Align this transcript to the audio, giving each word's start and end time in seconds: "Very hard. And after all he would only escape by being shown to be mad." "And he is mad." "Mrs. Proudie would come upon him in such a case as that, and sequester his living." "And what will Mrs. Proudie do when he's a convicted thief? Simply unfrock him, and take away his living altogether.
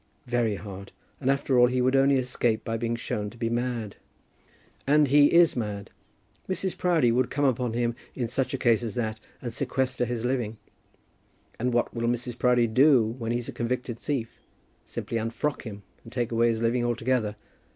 "Very 0.25 0.55
hard. 0.55 0.91
And 1.19 1.29
after 1.29 1.59
all 1.59 1.67
he 1.67 1.79
would 1.79 1.95
only 1.95 2.15
escape 2.15 2.63
by 2.65 2.75
being 2.75 2.95
shown 2.95 3.29
to 3.29 3.37
be 3.37 3.51
mad." 3.51 3.97
"And 4.87 5.09
he 5.09 5.27
is 5.31 5.55
mad." 5.55 5.91
"Mrs. 6.49 6.75
Proudie 6.75 7.11
would 7.11 7.29
come 7.29 7.45
upon 7.45 7.73
him 7.73 7.93
in 8.15 8.27
such 8.27 8.51
a 8.51 8.57
case 8.57 8.81
as 8.81 8.95
that, 8.95 9.19
and 9.43 9.53
sequester 9.53 10.05
his 10.05 10.25
living." 10.25 10.57
"And 11.59 11.71
what 11.71 11.93
will 11.93 12.07
Mrs. 12.07 12.35
Proudie 12.39 12.65
do 12.65 13.13
when 13.19 13.31
he's 13.31 13.47
a 13.47 13.51
convicted 13.53 13.99
thief? 13.99 14.39
Simply 14.87 15.19
unfrock 15.19 15.65
him, 15.67 15.83
and 16.03 16.11
take 16.11 16.31
away 16.31 16.47
his 16.47 16.63
living 16.63 16.83
altogether. 16.83 17.35